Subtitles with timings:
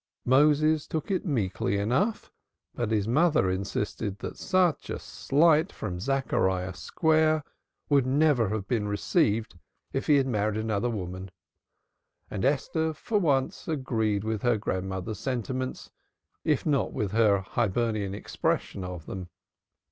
[0.25, 2.31] Moses took it meekly enough,
[2.73, 7.43] but his mother insisted that such a slight from Zachariah Square
[7.87, 9.59] would never have been received
[9.93, 11.29] if he had married another woman,
[12.31, 15.91] and Esther for once agreed with her grandmother's sentiments
[16.43, 19.29] if not with her Hibernian expression of them.